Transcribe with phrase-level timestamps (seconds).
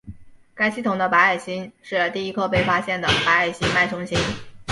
[0.55, 4.17] 该系统的白矮星是第一颗被发现的白矮星脉冲星。